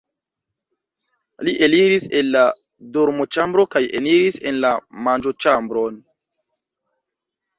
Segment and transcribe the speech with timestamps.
[1.47, 2.41] Li eliris el la
[2.95, 4.73] dormoĉambro kaj eniris en la
[5.09, 6.01] manĝoĉambron.